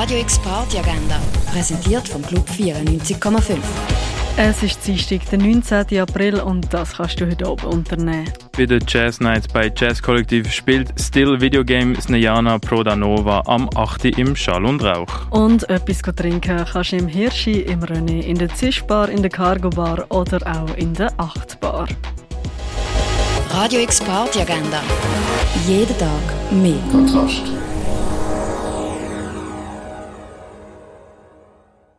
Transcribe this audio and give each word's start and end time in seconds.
Radio 0.00 0.20
X 0.20 0.38
Party 0.38 0.78
Agenda, 0.78 1.18
präsentiert 1.52 2.06
vom 2.06 2.22
Club 2.22 2.48
94,5. 2.48 3.56
Es 4.36 4.62
ist 4.62 4.86
Dienstag, 4.86 5.28
der 5.28 5.40
19. 5.40 5.98
April 5.98 6.38
und 6.38 6.72
das 6.72 6.98
kannst 6.98 7.20
du 7.20 7.26
heute 7.26 7.50
oben 7.50 7.66
unternehmen. 7.66 8.32
Bei 8.56 8.64
den 8.64 8.80
Jazz 8.86 9.18
Nights 9.18 9.48
bei 9.48 9.72
Jazz 9.76 10.00
Kollektiv 10.00 10.52
spielt 10.52 10.92
Still 11.00 11.40
Videogame 11.40 12.00
Snejana 12.00 12.60
Proda 12.60 12.94
Nova 12.94 13.42
am 13.46 13.68
8. 13.74 14.04
im 14.04 14.36
Schall 14.36 14.66
und 14.66 14.84
Rauch. 14.84 15.32
Und 15.32 15.68
etwas 15.68 15.98
trinken 16.14 16.64
kannst 16.64 16.92
du 16.92 16.96
im 16.96 17.08
Hirschi, 17.08 17.62
im 17.62 17.80
René, 17.80 18.20
in 18.20 18.38
der 18.38 18.54
Zischbar, 18.54 19.08
in 19.08 19.22
der 19.22 19.32
Cargo 19.32 19.68
Bar 19.68 20.06
oder 20.10 20.38
auch 20.46 20.76
in 20.76 20.94
der 20.94 21.10
Achtbar. 21.16 21.88
Radio 23.50 23.80
X 23.80 24.00
Party 24.00 24.42
Agenda. 24.42 24.80
Jeden 25.66 25.98
Tag 25.98 26.52
mehr. 26.52 26.78
Kontrast. 26.92 27.42